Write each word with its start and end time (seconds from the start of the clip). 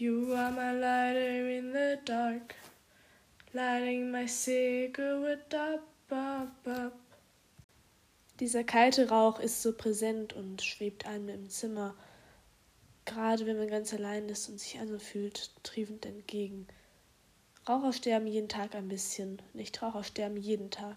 You 0.00 0.32
are 0.32 0.52
my 0.52 0.70
lighter 0.74 1.48
in 1.48 1.72
the 1.72 1.98
dark, 2.04 2.54
lighting 3.52 4.12
my 4.12 4.26
cigarette 4.28 5.52
up, 5.52 5.82
up, 6.12 6.68
up. 6.68 6.92
Dieser 8.38 8.62
kalte 8.62 9.08
Rauch 9.08 9.40
ist 9.40 9.60
so 9.60 9.72
präsent 9.72 10.34
und 10.34 10.62
schwebt 10.62 11.04
einem 11.04 11.28
im 11.28 11.50
Zimmer, 11.50 11.96
gerade 13.06 13.44
wenn 13.46 13.58
man 13.58 13.66
ganz 13.66 13.92
allein 13.92 14.28
ist 14.28 14.48
und 14.48 14.60
sich 14.60 14.78
also 14.78 15.00
fühlt, 15.00 15.50
triefend 15.64 16.06
entgegen. 16.06 16.68
Raucher 17.68 17.92
sterben 17.92 18.28
jeden 18.28 18.48
Tag 18.48 18.76
ein 18.76 18.86
bisschen, 18.86 19.42
Nichtraucher 19.52 20.04
sterben 20.04 20.36
jeden 20.36 20.70
Tag. 20.70 20.96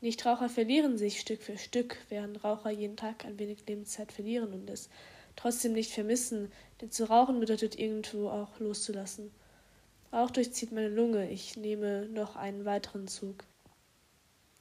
Nichtraucher 0.00 0.48
verlieren 0.48 0.96
sich 0.96 1.20
Stück 1.20 1.42
für 1.42 1.58
Stück, 1.58 1.98
während 2.08 2.42
Raucher 2.42 2.70
jeden 2.70 2.96
Tag 2.96 3.26
ein 3.26 3.38
wenig 3.38 3.66
Lebenszeit 3.66 4.12
verlieren 4.12 4.54
und 4.54 4.70
es 4.70 4.88
trotzdem 5.36 5.72
nicht 5.72 5.92
vermissen, 5.92 6.50
denn 6.84 6.90
zu 6.90 7.08
rauchen 7.08 7.40
bedeutet 7.40 7.78
irgendwo 7.78 8.28
auch 8.28 8.60
loszulassen. 8.60 9.30
Rauch 10.12 10.30
durchzieht 10.30 10.70
meine 10.70 10.90
Lunge, 10.90 11.30
ich 11.30 11.56
nehme 11.56 12.06
noch 12.10 12.36
einen 12.36 12.66
weiteren 12.66 13.08
Zug. 13.08 13.44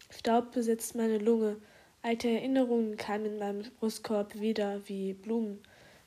Staub 0.10 0.54
besetzt 0.54 0.96
meine 0.96 1.18
Lunge, 1.18 1.58
alte 2.02 2.30
Erinnerungen 2.30 2.96
keimen 2.96 3.34
in 3.34 3.40
meinem 3.40 3.64
Brustkorb 3.78 4.40
wieder 4.40 4.88
wie 4.88 5.14
Blumen. 5.14 5.62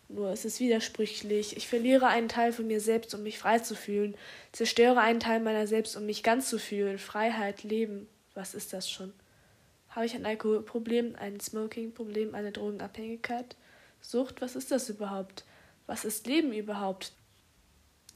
Nur 0.09 0.31
es 0.31 0.47
ist 0.47 0.59
widersprüchlich. 0.59 1.55
Ich 1.57 1.69
verliere 1.69 2.07
einen 2.07 2.29
Teil 2.29 2.53
von 2.53 2.67
mir 2.67 2.81
selbst, 2.81 3.15
um 3.15 3.23
mich 3.23 3.39
frei 3.39 3.59
zu 3.59 3.75
fühlen, 3.75 4.17
zerstöre 4.53 5.01
einen 5.01 5.21
Teil 5.21 5.41
meiner 5.41 5.67
selbst, 5.67 5.97
um 5.97 6.07
mich 6.07 6.23
ganz 6.23 6.49
zu 6.49 6.59
fühlen. 6.59 6.99
Freiheit, 6.99 7.63
Leben, 7.63 8.09
was 8.33 8.55
ist 8.55 8.73
das 8.73 8.89
schon? 8.89 9.13
Habe 9.91 10.07
ich 10.07 10.15
ein 10.15 10.25
Alkoholproblem, 10.25 11.15
ein 11.17 11.41
Smoking-Problem, 11.41 12.35
eine 12.35 12.53
Drogenabhängigkeit? 12.53 13.57
Sucht, 14.01 14.41
was 14.41 14.57
ist 14.57 14.71
das 14.71 14.89
überhaupt? 14.89 15.45
Was 15.87 16.05
ist 16.05 16.27
Leben 16.27 16.53
überhaupt? 16.53 17.13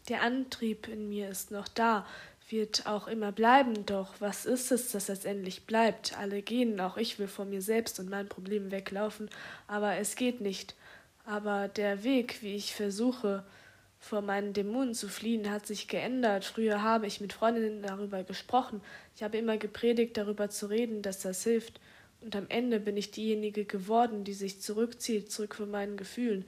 Der 0.08 0.22
Antrieb 0.22 0.88
in 0.88 1.08
mir 1.08 1.28
ist 1.28 1.50
noch 1.50 1.68
da, 1.68 2.06
wird 2.48 2.86
auch 2.86 3.06
immer 3.06 3.32
bleiben, 3.32 3.86
doch 3.86 4.14
was 4.18 4.44
ist 4.44 4.72
es, 4.72 4.90
das 4.90 5.08
letztendlich 5.08 5.66
bleibt? 5.66 6.18
Alle 6.18 6.42
gehen, 6.42 6.80
auch 6.80 6.96
ich 6.96 7.18
will 7.18 7.28
vor 7.28 7.44
mir 7.44 7.62
selbst 7.62 8.00
und 8.00 8.10
meinen 8.10 8.28
Problemen 8.28 8.70
weglaufen, 8.70 9.30
aber 9.68 9.96
es 9.96 10.16
geht 10.16 10.40
nicht. 10.40 10.74
Aber 11.24 11.68
der 11.68 12.02
Weg, 12.02 12.42
wie 12.42 12.56
ich 12.56 12.74
versuche, 12.74 13.44
vor 14.00 14.22
meinen 14.22 14.54
Dämonen 14.54 14.94
zu 14.94 15.08
fliehen, 15.08 15.50
hat 15.50 15.66
sich 15.66 15.86
geändert. 15.86 16.44
Früher 16.44 16.82
habe 16.82 17.06
ich 17.06 17.20
mit 17.20 17.34
Freundinnen 17.34 17.82
darüber 17.82 18.24
gesprochen. 18.24 18.80
Ich 19.14 19.22
habe 19.22 19.36
immer 19.36 19.58
gepredigt, 19.58 20.16
darüber 20.16 20.48
zu 20.48 20.66
reden, 20.70 21.02
dass 21.02 21.20
das 21.20 21.44
hilft. 21.44 21.80
Und 22.22 22.34
am 22.34 22.46
Ende 22.48 22.80
bin 22.80 22.96
ich 22.96 23.10
diejenige 23.10 23.64
geworden, 23.64 24.24
die 24.24 24.32
sich 24.32 24.60
zurückzieht, 24.60 25.30
zurück 25.30 25.54
von 25.54 25.70
meinen 25.70 25.96
Gefühlen. 25.96 26.46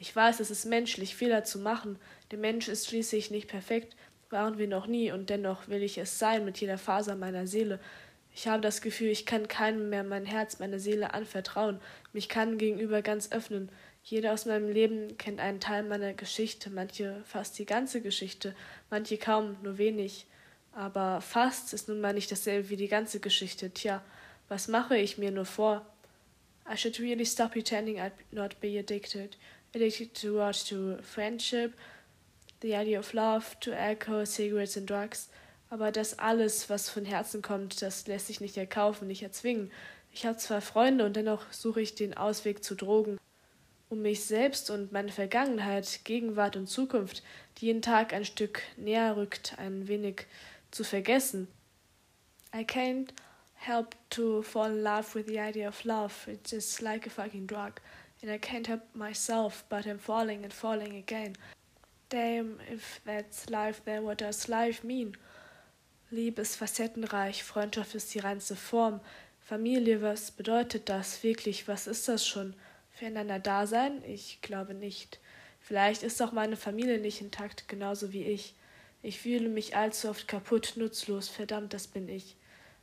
Ich 0.00 0.14
weiß, 0.14 0.38
es 0.38 0.50
ist 0.50 0.64
menschlich, 0.64 1.16
Fehler 1.16 1.42
zu 1.42 1.58
machen. 1.58 1.98
Der 2.30 2.38
Mensch 2.38 2.68
ist 2.68 2.86
schließlich 2.86 3.32
nicht 3.32 3.48
perfekt, 3.48 3.96
waren 4.30 4.56
wir 4.56 4.68
noch 4.68 4.86
nie, 4.86 5.10
und 5.10 5.28
dennoch 5.28 5.66
will 5.66 5.82
ich 5.82 5.98
es 5.98 6.20
sein 6.20 6.44
mit 6.44 6.58
jeder 6.58 6.78
Faser 6.78 7.16
meiner 7.16 7.48
Seele. 7.48 7.80
Ich 8.32 8.46
habe 8.46 8.62
das 8.62 8.80
Gefühl, 8.80 9.08
ich 9.08 9.26
kann 9.26 9.48
keinem 9.48 9.88
mehr 9.88 10.04
mein 10.04 10.24
Herz, 10.24 10.60
meine 10.60 10.78
Seele 10.78 11.14
anvertrauen, 11.14 11.80
mich 12.12 12.28
kann 12.28 12.58
gegenüber 12.58 13.02
ganz 13.02 13.32
öffnen. 13.32 13.70
Jeder 14.04 14.32
aus 14.32 14.46
meinem 14.46 14.70
Leben 14.70 15.18
kennt 15.18 15.40
einen 15.40 15.58
Teil 15.58 15.82
meiner 15.82 16.14
Geschichte, 16.14 16.70
manche 16.70 17.20
fast 17.24 17.58
die 17.58 17.66
ganze 17.66 18.00
Geschichte, 18.00 18.54
manche 18.90 19.18
kaum, 19.18 19.56
nur 19.64 19.78
wenig. 19.78 20.26
Aber 20.72 21.20
fast 21.20 21.74
ist 21.74 21.88
nun 21.88 22.00
mal 22.00 22.14
nicht 22.14 22.30
dasselbe 22.30 22.68
wie 22.68 22.76
die 22.76 22.86
ganze 22.86 23.18
Geschichte. 23.18 23.70
Tja, 23.70 24.04
was 24.48 24.68
mache 24.68 24.96
ich 24.96 25.18
mir 25.18 25.32
nur 25.32 25.44
vor? 25.44 25.84
I 26.70 26.76
should 26.76 27.00
really 27.00 27.26
stop 27.26 27.52
pretending 27.52 27.98
I'd 27.98 28.12
not 28.30 28.60
be 28.60 28.78
addicted. 28.78 29.36
Addicted 29.74 30.14
to 30.14 30.34
what? 30.34 30.66
To 30.68 30.98
friendship, 31.02 31.74
the 32.62 32.74
idea 32.74 32.98
of 32.98 33.12
love, 33.12 33.58
to 33.60 33.72
alcohol, 33.72 34.26
cigarettes 34.26 34.76
and 34.76 34.88
drugs. 34.88 35.28
Aber 35.70 35.92
das 35.92 36.18
alles, 36.18 36.70
was 36.70 36.88
von 36.88 37.04
Herzen 37.04 37.42
kommt, 37.42 37.82
das 37.82 38.06
lässt 38.06 38.28
sich 38.28 38.40
nicht 38.40 38.56
erkaufen, 38.56 39.06
nicht 39.06 39.22
erzwingen. 39.22 39.70
Ich 40.12 40.24
habe 40.24 40.38
zwar 40.38 40.60
Freunde 40.60 41.04
und 41.04 41.14
dennoch 41.16 41.52
suche 41.52 41.82
ich 41.82 41.94
den 41.94 42.16
Ausweg 42.16 42.64
zu 42.64 42.74
Drogen 42.74 43.18
um 43.90 44.02
mich 44.02 44.24
selbst 44.24 44.70
und 44.70 44.92
meine 44.92 45.12
Vergangenheit, 45.12 46.00
Gegenwart 46.04 46.56
und 46.56 46.66
Zukunft, 46.66 47.22
die 47.58 47.66
jeden 47.66 47.82
Tag 47.82 48.12
ein 48.12 48.24
Stück 48.24 48.62
näher 48.76 49.16
rückt, 49.16 49.54
ein 49.58 49.88
wenig 49.88 50.26
zu 50.70 50.84
vergessen. 50.84 51.48
I 52.54 52.60
can't 52.60 53.10
help 53.54 53.96
to 54.10 54.42
fall 54.42 54.70
in 54.70 54.82
love 54.82 55.14
with 55.14 55.26
the 55.26 55.38
idea 55.38 55.68
of 55.68 55.84
love. 55.84 56.12
It's 56.26 56.50
just 56.50 56.80
like 56.82 57.06
a 57.06 57.10
fucking 57.10 57.46
drug. 57.46 57.80
And 58.22 58.30
I 58.30 58.38
can't 58.38 58.66
help 58.66 58.82
myself, 58.94 59.64
but 59.68 59.86
I'm 59.86 59.98
falling 59.98 60.44
and 60.44 60.52
falling 60.52 60.96
again. 60.96 61.36
Damn, 62.08 62.58
if 62.72 63.00
that's 63.04 63.48
life, 63.48 63.82
then 63.84 64.04
what 64.04 64.20
does 64.20 64.48
life 64.48 64.82
mean? 64.82 65.16
Liebe 66.10 66.40
ist 66.40 66.56
facettenreich, 66.56 67.44
Freundschaft 67.44 67.94
ist 67.94 68.14
die 68.14 68.20
reinste 68.20 68.56
Form. 68.56 69.00
Familie, 69.40 70.02
was 70.02 70.30
bedeutet 70.30 70.88
das 70.88 71.22
wirklich? 71.22 71.68
Was 71.68 71.86
ist 71.86 72.08
das 72.08 72.26
schon? 72.26 72.54
füreinander 72.98 73.38
da 73.38 73.66
sein? 73.66 74.02
Ich 74.04 74.40
glaube 74.42 74.74
nicht. 74.74 75.20
Vielleicht 75.60 76.02
ist 76.02 76.20
auch 76.20 76.32
meine 76.32 76.56
Familie 76.56 76.98
nicht 76.98 77.20
intakt, 77.20 77.68
genauso 77.68 78.12
wie 78.12 78.24
ich. 78.24 78.54
Ich 79.02 79.20
fühle 79.20 79.48
mich 79.48 79.76
allzu 79.76 80.08
oft 80.08 80.26
kaputt, 80.26 80.72
nutzlos, 80.76 81.28
verdammt, 81.28 81.72
das 81.72 81.86
bin 81.86 82.08
ich. 82.08 82.36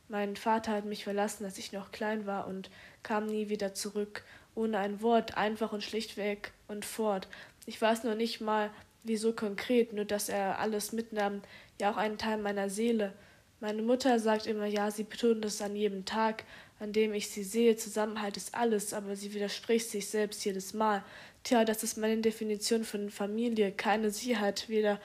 Mein 0.07 0.35
Vater 0.35 0.71
hat 0.71 0.85
mich 0.85 1.03
verlassen, 1.03 1.45
als 1.45 1.57
ich 1.57 1.73
noch 1.73 1.91
klein 1.91 2.25
war 2.25 2.47
und 2.47 2.69
kam 3.03 3.25
nie 3.25 3.49
wieder 3.49 3.73
zurück, 3.73 4.23
ohne 4.55 4.79
ein 4.79 5.01
Wort, 5.01 5.37
einfach 5.37 5.73
und 5.73 5.83
schlichtweg 5.83 6.51
und 6.67 6.85
fort. 6.85 7.27
Ich 7.65 7.81
weiß 7.81 8.03
noch 8.03 8.15
nicht 8.15 8.41
mal, 8.41 8.71
wieso 9.03 9.33
konkret, 9.33 9.93
nur 9.93 10.05
dass 10.05 10.29
er 10.29 10.59
alles 10.59 10.91
mitnahm, 10.91 11.41
ja 11.79 11.91
auch 11.91 11.97
einen 11.97 12.17
Teil 12.17 12.37
meiner 12.37 12.69
Seele. 12.69 13.13
Meine 13.59 13.81
Mutter 13.81 14.19
sagt 14.19 14.47
immer, 14.47 14.65
ja, 14.65 14.91
sie 14.91 15.03
betont 15.03 15.45
es 15.45 15.61
an 15.61 15.75
jedem 15.75 16.05
Tag, 16.05 16.43
an 16.79 16.91
dem 16.91 17.13
ich 17.13 17.29
sie 17.29 17.43
sehe. 17.43 17.77
Zusammenhalt 17.77 18.37
ist 18.37 18.55
alles, 18.55 18.93
aber 18.93 19.15
sie 19.15 19.33
widerspricht 19.33 19.89
sich 19.89 20.07
selbst 20.07 20.43
jedes 20.43 20.73
Mal. 20.73 21.03
Tja, 21.43 21.63
das 21.63 21.83
ist 21.83 21.97
meine 21.97 22.21
Definition 22.21 22.83
von 22.83 23.09
Familie. 23.09 23.71
Keine 23.71 24.11
Sicherheit, 24.11 24.67
weder 24.67 24.99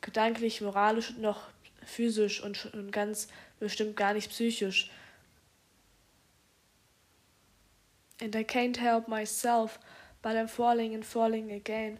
gedanklich, 0.00 0.60
moralisch 0.60 1.16
noch 1.18 1.48
physisch 1.84 2.42
und, 2.42 2.72
und 2.74 2.92
ganz 2.92 3.28
bestimmt 3.58 3.96
gar 3.96 4.14
nicht 4.14 4.30
psychisch. 4.30 4.90
And 8.20 8.36
I 8.36 8.44
can't 8.44 8.76
help 8.76 9.08
myself, 9.08 9.78
but 10.22 10.36
I'm 10.36 10.48
falling 10.48 10.94
and 10.94 11.04
falling 11.04 11.52
again. 11.52 11.98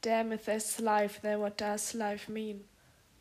Damn, 0.00 0.32
if 0.32 0.46
that's 0.46 0.80
life, 0.80 1.20
then 1.22 1.40
what 1.40 1.58
does 1.58 1.94
life 1.94 2.30
mean? 2.30 2.64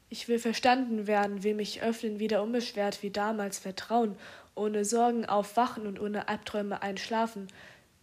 Ich 0.09 0.28
will 0.28 0.39
verstanden 0.39 1.07
werden, 1.07 1.44
will 1.44 1.56
mich 1.56 1.81
öffnen, 1.81 2.19
wieder 2.19 2.44
unbeschwert 2.44 3.01
wie 3.01 3.09
damals 3.09 3.57
vertrauen 3.57 4.16
ohne 4.56 4.85
Sorgen 4.85 5.25
aufwachen 5.25 5.88
und 5.88 6.00
ohne 6.00 6.28
Albträume 6.28 6.81
einschlafen, 6.81 7.47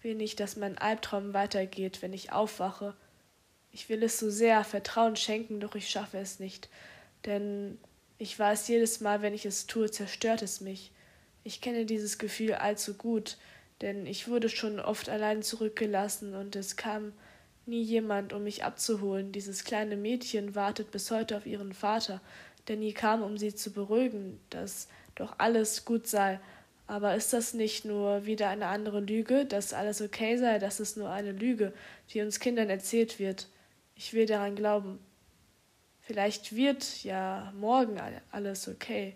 will 0.03 0.15
nicht, 0.15 0.41
dass 0.41 0.57
mein 0.57 0.79
Albtraum 0.79 1.35
weitergeht, 1.35 2.03
wenn 2.03 2.13
ich 2.13 2.33
aufwache. 2.33 2.95
Ich 3.73 3.89
will 3.89 4.03
es 4.03 4.19
so 4.19 4.31
sehr 4.31 4.65
Vertrauen 4.65 5.17
schenken, 5.17 5.61
doch 5.61 5.75
ich 5.75 5.89
schaffe 5.89 6.19
es 6.19 6.41
nicht, 6.41 6.69
denn 7.25 7.79
ich 8.19 8.39
weiß 8.39 8.69
jedes 8.69 9.01
Mal, 9.01 9.23
wenn 9.23 9.35
ich 9.35 9.47
es 9.47 9.67
tue, 9.67 9.91
zerstört 9.91 10.43
es 10.43 10.61
mich. 10.61 10.93
Ich 11.45 11.61
kenne 11.61 11.87
dieses 11.87 12.19
Gefühl 12.19 12.55
allzu 12.55 12.95
gut, 12.95 13.39
denn 13.81 14.07
ich 14.07 14.29
wurde 14.29 14.49
schon 14.49 14.81
oft 14.81 15.09
allein 15.09 15.43
zurückgelassen 15.43 16.35
und 16.35 16.57
es 16.57 16.77
kam 16.77 17.13
nie 17.67 17.83
jemand, 17.83 18.33
um 18.33 18.45
mich 18.45 18.65
abzuholen. 18.65 19.33
Dieses 19.33 19.65
kleine 19.65 19.97
Mädchen 19.97 20.55
wartet 20.55 20.91
bis 20.91 21.11
heute 21.11 21.37
auf 21.37 21.47
ihren 21.47 21.73
Vater, 21.73 22.21
der 22.69 22.77
nie 22.77 22.93
kam, 22.93 23.23
um 23.23 23.39
sie 23.39 23.55
zu 23.55 23.73
beruhigen, 23.73 24.41
dass 24.51 24.89
doch 25.15 25.35
alles 25.39 25.85
gut 25.85 26.07
sei. 26.07 26.41
Aber 26.87 27.15
ist 27.15 27.33
das 27.33 27.55
nicht 27.55 27.85
nur 27.85 28.27
wieder 28.27 28.49
eine 28.49 28.67
andere 28.67 29.01
Lüge, 29.01 29.47
dass 29.47 29.73
alles 29.73 30.03
okay 30.03 30.37
sei, 30.37 30.59
dass 30.59 30.81
es 30.81 30.97
nur 30.97 31.09
eine 31.11 31.33
Lüge, 31.33 31.73
die 32.13 32.21
uns 32.21 32.41
Kindern 32.41 32.69
erzählt 32.69 33.19
wird? 33.19 33.49
Ich 33.95 34.13
will 34.13 34.27
daran 34.27 34.57
glauben. 34.57 34.99
Vielleicht 36.01 36.57
wird 36.57 37.05
ja 37.05 37.53
morgen 37.57 38.01
alles 38.33 38.67
okay 38.67 39.15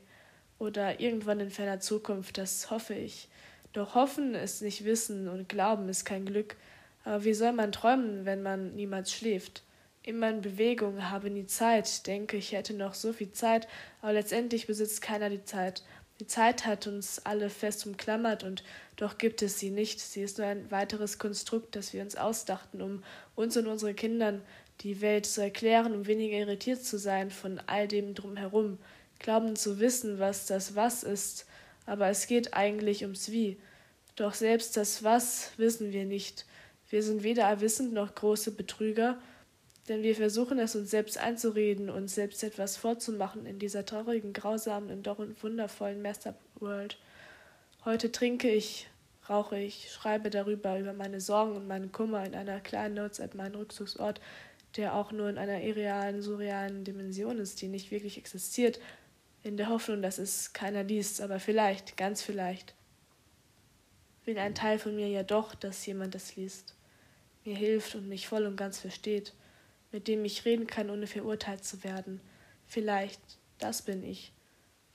oder 0.59 1.01
irgendwann 1.01 1.41
in 1.41 1.51
ferner 1.51 1.81
Zukunft, 1.81 2.39
das 2.39 2.71
hoffe 2.71 2.95
ich. 2.95 3.29
Doch 3.75 3.97
hoffen 3.97 4.35
ist 4.35 4.63
nicht 4.63 4.85
wissen 4.85 5.29
und 5.29 5.49
glauben 5.49 5.89
ist 5.89 6.05
kein 6.05 6.25
Glück. 6.25 6.57
Aber 7.05 7.25
wie 7.25 7.35
soll 7.35 7.53
man 7.53 7.73
träumen, 7.73 8.25
wenn 8.25 8.43
man 8.43 8.75
niemals 8.77 9.13
schläft? 9.13 9.63
Immer 10.05 10.31
in 10.31 10.41
Bewegung, 10.43 11.11
habe 11.11 11.29
nie 11.29 11.47
Zeit, 11.47 12.07
denke, 12.07 12.37
ich 12.37 12.53
hätte 12.53 12.73
noch 12.73 12.95
so 12.95 13.13
viel 13.13 13.33
Zeit, 13.33 13.67
aber 14.01 14.13
letztendlich 14.13 14.67
besitzt 14.67 15.03
keiner 15.03 15.29
die 15.29 15.45
Zeit. 15.45 15.83
Die 16.21 16.27
Zeit 16.27 16.67
hat 16.67 16.87
uns 16.87 17.27
alle 17.27 17.51
fest 17.51 17.85
umklammert 17.87 18.45
und 18.45 18.63
doch 18.97 19.19
gibt 19.19 19.43
es 19.43 19.59
sie 19.59 19.71
nicht. 19.71 19.99
Sie 19.99 20.23
ist 20.23 20.39
nur 20.39 20.47
ein 20.47 20.71
weiteres 20.71 21.19
Konstrukt, 21.19 21.75
das 21.75 21.93
wir 21.93 22.03
uns 22.03 22.15
ausdachten, 22.15 22.81
um 22.81 23.03
uns 23.35 23.57
und 23.57 23.67
unsere 23.67 23.95
Kindern 23.95 24.41
die 24.83 25.01
Welt 25.01 25.27
zu 25.27 25.41
erklären, 25.41 25.95
um 25.95 26.07
weniger 26.07 26.37
irritiert 26.37 26.85
zu 26.85 26.97
sein 26.97 27.33
von 27.33 27.61
all 27.67 27.89
dem 27.89 28.15
drumherum, 28.15 28.79
glauben 29.19 29.57
zu 29.57 29.81
wissen, 29.81 30.21
was 30.21 30.47
das 30.47 30.77
Was 30.77 31.03
ist, 31.03 31.47
aber 31.87 32.09
es 32.09 32.27
geht 32.27 32.55
eigentlich 32.55 33.03
ums 33.03 33.31
Wie. 33.31 33.59
Doch 34.17 34.35
selbst 34.35 34.77
das 34.77 35.03
Was 35.03 35.53
wissen 35.57 35.93
wir 35.93 36.05
nicht. 36.05 36.47
Wir 36.91 37.03
sind 37.03 37.23
weder 37.23 37.45
erwissend 37.45 37.93
noch 37.93 38.15
große 38.15 38.53
Betrüger, 38.53 39.19
Denn 39.89 40.03
wir 40.03 40.15
versuchen 40.17 40.59
es 40.59 40.75
uns 40.75 40.91
selbst 40.91 41.19
einzureden, 41.19 41.91
uns 41.91 42.15
selbst 42.15 42.43
etwas 42.43 42.77
vorzumachen 42.77 43.45
in 43.45 43.59
dieser 43.59 43.85
traurigen, 43.85 44.33
grausamen 44.33 44.91
und 44.91 45.07
doch 45.07 45.19
wundervollen 45.43 46.01
Masterworld. 46.01 46.99
Heute 47.85 48.11
trinke 48.11 48.51
ich, 48.51 48.89
rauche 49.29 49.59
ich, 49.59 49.91
schreibe 49.93 50.31
darüber, 50.31 50.79
über 50.79 50.95
meine 50.95 51.21
Sorgen 51.21 51.55
und 51.55 51.69
meinen 51.69 51.93
Kummer 51.93 52.25
in 52.25 52.35
einer 52.35 52.61
kleinen 52.61 52.95
Notes-App, 52.95 53.35
meinen 53.35 53.57
Rückzugsort, 53.57 54.23
der 54.77 54.95
auch 54.95 55.13
nur 55.13 55.29
in 55.29 55.37
einer 55.37 55.61
irrealen, 55.61 56.23
surrealen 56.23 56.85
Dimension 56.85 57.39
ist, 57.39 57.61
die 57.61 57.69
nicht 57.69 57.91
wirklich 57.91 58.17
existiert, 58.17 58.81
in 59.45 59.57
der 59.57 59.69
Hoffnung, 59.69 60.03
dass 60.03 60.19
es 60.19 60.53
keiner 60.53 60.83
liest, 60.83 61.21
aber 61.21 61.39
vielleicht, 61.39 61.97
ganz 61.97 62.23
vielleicht, 62.23 62.75
will 64.25 64.39
ein 64.39 64.57
Teil 64.57 64.81
von 64.81 64.97
mir 64.97 65.09
ja 65.09 65.23
doch, 65.23 65.55
dass 65.55 65.87
jemand 65.87 66.17
es 66.17 66.35
liest, 66.35 66.75
mir 67.45 67.55
hilft 67.55 67.95
und 67.95 68.09
mich 68.09 68.27
voll 68.27 68.47
und 68.47 68.57
ganz 68.57 68.81
versteht 68.81 69.33
mit 69.95 70.09
dem 70.09 70.25
ich 70.25 70.45
reden 70.45 70.67
kann, 70.67 70.91
ohne 70.91 71.07
verurteilt 71.07 71.65
zu 71.65 71.85
werden. 71.85 72.21
Vielleicht, 72.67 73.21
das 73.59 73.83
bin 73.83 74.03
ich. 74.03 74.33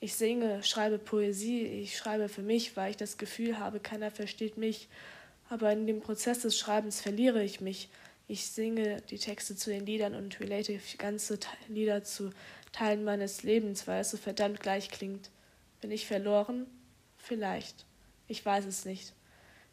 Ich 0.01 0.13
singe, 0.13 0.61
schreibe 0.61 0.99
Poesie, 0.99 1.65
ich 1.65 1.95
schreibe 1.95 2.27
für 2.27 2.41
mich, 2.41 2.75
weil 2.75 2.91
ich 2.91 2.97
das 2.97 3.17
Gefühl 3.17 3.59
habe, 3.59 3.79
keiner 3.79 4.11
versteht 4.11 4.57
mich. 4.57 4.89
Aber 5.47 5.71
in 5.71 5.87
dem 5.87 6.01
Prozess 6.01 6.39
des 6.39 6.59
Schreibens 6.59 6.99
verliere 6.99 7.41
ich 7.41 7.61
mich. 7.61 7.87
Ich 8.27 8.47
singe 8.47 9.01
die 9.09 9.19
Texte 9.19 9.55
zu 9.55 9.69
den 9.69 9.85
Liedern 9.85 10.15
und 10.15 10.37
relate 10.41 10.81
ganze 10.97 11.39
Lieder 11.69 12.03
zu 12.03 12.31
Teilen 12.71 13.03
meines 13.03 13.43
Lebens, 13.43 13.87
weil 13.87 14.01
es 14.01 14.11
so 14.11 14.17
verdammt 14.17 14.59
gleich 14.59 14.89
klingt. 14.89 15.29
Bin 15.81 15.91
ich 15.91 16.07
verloren? 16.07 16.67
Vielleicht. 17.17 17.85
Ich 18.27 18.45
weiß 18.45 18.65
es 18.65 18.85
nicht. 18.85 19.13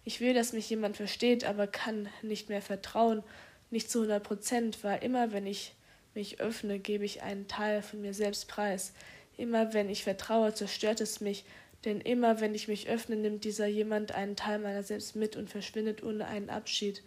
Ich 0.04 0.20
will, 0.20 0.34
dass 0.34 0.52
mich 0.52 0.70
jemand 0.70 0.96
versteht, 0.96 1.44
aber 1.44 1.66
kann 1.66 2.08
nicht 2.22 2.48
mehr 2.48 2.62
vertrauen, 2.62 3.22
nicht 3.70 3.90
zu 3.90 4.00
100 4.00 4.22
Prozent, 4.22 4.84
weil 4.84 5.02
immer 5.02 5.32
wenn 5.32 5.46
ich 5.46 5.74
mich 6.14 6.40
öffne, 6.40 6.78
gebe 6.78 7.04
ich 7.04 7.22
einen 7.22 7.48
Teil 7.48 7.82
von 7.82 8.00
mir 8.00 8.14
selbst 8.14 8.48
preis. 8.48 8.92
Immer 9.36 9.74
wenn 9.74 9.90
ich 9.90 10.04
vertraue, 10.04 10.54
zerstört 10.54 11.00
es 11.00 11.20
mich, 11.20 11.44
denn 11.84 12.00
immer 12.00 12.40
wenn 12.40 12.54
ich 12.54 12.68
mich 12.68 12.88
öffne, 12.88 13.16
nimmt 13.16 13.44
dieser 13.44 13.66
jemand 13.66 14.12
einen 14.12 14.36
Teil 14.36 14.58
meiner 14.58 14.82
selbst 14.82 15.14
mit 15.14 15.36
und 15.36 15.50
verschwindet 15.50 16.02
ohne 16.02 16.26
einen 16.26 16.50
Abschied. 16.50 17.02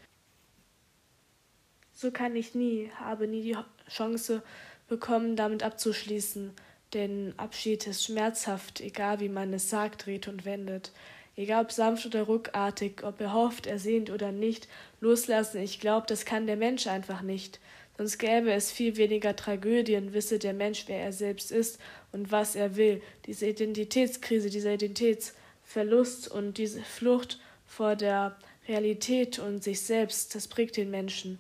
So 1.92 2.12
kann 2.12 2.36
ich 2.36 2.56
nie, 2.56 2.92
habe 2.96 3.28
nie 3.28 3.42
die 3.42 3.58
Chance 3.90 4.44
bekommen, 4.90 5.36
damit 5.36 5.64
abzuschließen, 5.64 6.52
denn 6.94 7.34
Abschied 7.38 7.88
ist 7.88 8.06
schmerzhaft, 8.06 8.82
egal 8.82 9.20
wie 9.20 9.30
man 9.30 9.54
es 9.54 9.70
sagt, 9.70 10.06
dreht 10.06 10.28
und 10.28 10.46
wendet. 10.46 10.92
Egal 11.36 11.64
ob 11.64 11.72
sanft 11.72 12.06
oder 12.06 12.24
ruckartig, 12.24 13.04
ob 13.04 13.22
er 13.22 13.34
hofft, 13.34 13.66
er 13.66 13.80
sehnt 13.80 14.10
oder 14.10 14.32
nicht, 14.32 14.68
loslassen, 15.00 15.62
ich 15.62 15.80
glaube, 15.80 16.06
das 16.08 16.26
kann 16.26 16.48
der 16.48 16.58
Mensch 16.58 16.88
einfach 16.88 17.22
nicht. 17.22 17.60
Sonst 17.98 18.18
gäbe 18.18 18.52
es 18.52 18.72
viel 18.72 18.98
weniger 18.98 19.36
Tragödien, 19.36 20.14
wisse 20.14 20.40
der 20.40 20.54
Mensch, 20.54 20.86
wer 20.88 21.02
er 21.02 21.14
selbst 21.14 21.52
ist 21.52 21.80
und 22.12 22.32
was 22.32 22.56
er 22.56 22.76
will. 22.76 23.02
Diese 23.26 23.46
Identitätskrise, 23.48 24.50
dieser 24.50 24.74
Identitätsverlust 24.74 26.30
und 26.30 26.58
diese 26.58 26.82
Flucht 26.82 27.40
vor 27.66 27.96
der 27.96 28.38
Realität 28.68 29.38
und 29.40 29.64
sich 29.64 29.82
selbst, 29.82 30.34
das 30.34 30.48
prägt 30.48 30.78
den 30.78 30.90
Menschen. 30.90 31.40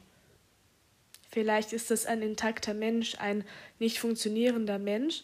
Vielleicht 1.30 1.74
ist 1.74 1.92
es 1.92 2.06
ein 2.06 2.22
intakter 2.22 2.74
Mensch, 2.74 3.16
ein 3.20 3.44
nicht 3.78 4.00
funktionierender 4.00 4.80
Mensch. 4.80 5.24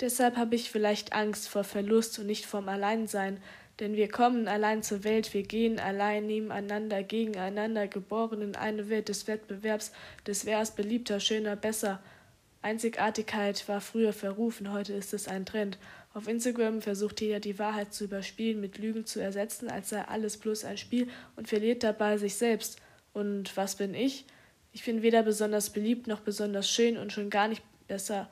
Deshalb 0.00 0.36
habe 0.36 0.56
ich 0.56 0.70
vielleicht 0.70 1.12
Angst 1.12 1.48
vor 1.48 1.62
Verlust 1.62 2.18
und 2.18 2.26
nicht 2.26 2.46
vorm 2.46 2.68
Alleinsein, 2.68 3.40
denn 3.78 3.96
wir 3.96 4.08
kommen 4.08 4.48
allein 4.48 4.82
zur 4.82 5.04
Welt, 5.04 5.32
wir 5.32 5.42
gehen 5.42 5.78
allein 5.78 6.26
nebeneinander, 6.26 7.02
gegeneinander, 7.02 7.86
geboren 7.88 8.42
in 8.42 8.56
eine 8.56 8.90
Welt 8.90 9.08
des 9.08 9.26
Wettbewerbs, 9.26 9.92
des 10.26 10.44
Wers 10.44 10.74
beliebter, 10.74 11.20
schöner, 11.20 11.56
besser. 11.56 12.02
Einzigartigkeit 12.60 13.66
war 13.68 13.80
früher 13.80 14.12
verrufen, 14.12 14.72
heute 14.72 14.92
ist 14.92 15.14
es 15.14 15.28
ein 15.28 15.46
Trend. 15.46 15.78
Auf 16.12 16.28
Instagram 16.28 16.82
versucht 16.82 17.20
jeder 17.20 17.40
die 17.40 17.58
Wahrheit 17.58 17.94
zu 17.94 18.04
überspielen, 18.04 18.60
mit 18.60 18.76
Lügen 18.76 19.06
zu 19.06 19.20
ersetzen, 19.20 19.70
als 19.70 19.90
sei 19.90 20.02
alles 20.02 20.36
bloß 20.36 20.64
ein 20.64 20.76
Spiel 20.76 21.08
und 21.36 21.48
verliert 21.48 21.82
dabei 21.82 22.18
sich 22.18 22.34
selbst. 22.34 22.78
Und 23.14 23.56
was 23.56 23.76
bin 23.76 23.94
ich? 23.94 24.26
Ich 24.72 24.84
bin 24.84 25.02
weder 25.02 25.22
besonders 25.22 25.70
beliebt 25.70 26.06
noch 26.06 26.20
besonders 26.20 26.70
schön 26.70 26.96
und 26.96 27.12
schon 27.12 27.30
gar 27.30 27.48
nicht 27.48 27.62
besser 27.88 28.28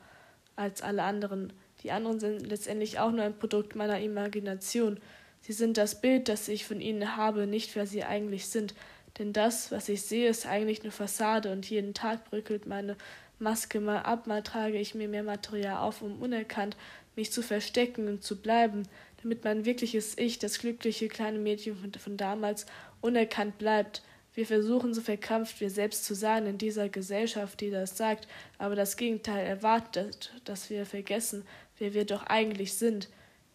als 0.56 0.82
alle 0.82 1.02
anderen. 1.02 1.52
Die 1.82 1.90
anderen 1.90 2.20
sind 2.20 2.46
letztendlich 2.46 2.98
auch 2.98 3.10
nur 3.10 3.24
ein 3.24 3.38
Produkt 3.38 3.76
meiner 3.76 4.00
Imagination. 4.00 4.98
Sie 5.40 5.52
sind 5.52 5.76
das 5.76 6.00
Bild, 6.00 6.28
das 6.28 6.48
ich 6.48 6.64
von 6.64 6.80
ihnen 6.80 7.16
habe, 7.16 7.46
nicht 7.46 7.76
wer 7.76 7.86
sie 7.86 8.04
eigentlich 8.04 8.46
sind. 8.46 8.74
Denn 9.18 9.32
das, 9.32 9.72
was 9.72 9.88
ich 9.88 10.02
sehe, 10.02 10.28
ist 10.28 10.46
eigentlich 10.46 10.82
nur 10.82 10.92
Fassade 10.92 11.50
und 11.52 11.68
jeden 11.68 11.94
Tag 11.94 12.30
bröckelt 12.30 12.66
meine 12.66 12.96
Maske 13.38 13.80
mal 13.80 13.98
ab, 13.98 14.26
mal 14.26 14.42
trage 14.42 14.78
ich 14.78 14.94
mir 14.94 15.08
mehr 15.08 15.22
Material 15.22 15.78
auf, 15.78 16.02
um 16.02 16.20
unerkannt 16.20 16.76
mich 17.16 17.32
zu 17.32 17.42
verstecken 17.42 18.08
und 18.08 18.22
zu 18.22 18.40
bleiben, 18.40 18.84
damit 19.22 19.44
mein 19.44 19.64
wirkliches 19.64 20.16
Ich, 20.18 20.38
das 20.38 20.58
glückliche 20.58 21.08
kleine 21.08 21.38
Mädchen 21.38 21.76
von 21.98 22.16
damals, 22.16 22.66
unerkannt 23.00 23.58
bleibt. 23.58 24.02
Wir 24.38 24.46
versuchen 24.46 24.94
so 24.94 25.00
verkrampft 25.00 25.60
wir 25.60 25.68
selbst 25.68 26.04
zu 26.04 26.14
sein 26.14 26.46
in 26.46 26.58
dieser 26.58 26.88
Gesellschaft, 26.88 27.60
die 27.60 27.72
das 27.72 27.96
sagt, 27.96 28.28
aber 28.56 28.76
das 28.76 28.96
Gegenteil 28.96 29.44
erwartet, 29.44 30.32
dass 30.44 30.70
wir 30.70 30.86
vergessen, 30.86 31.44
wer 31.76 31.92
wir 31.92 32.04
doch 32.04 32.22
eigentlich 32.22 32.74
sind. 32.74 33.08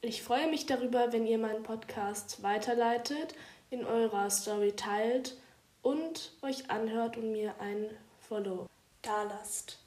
Ich 0.07 0.21
freue 0.21 0.47
mich 0.47 0.67
darüber, 0.67 1.11
wenn 1.13 1.25
ihr 1.25 1.39
meinen 1.39 1.63
Podcast 1.63 2.43
weiterleitet, 2.43 3.33
in 3.71 3.83
eurer 3.83 4.29
Story 4.29 4.73
teilt 4.73 5.35
und 5.81 6.31
euch 6.43 6.69
anhört 6.69 7.17
und 7.17 7.31
mir 7.31 7.55
ein 7.59 7.89
Follow 8.19 8.67
dalasst. 9.01 9.79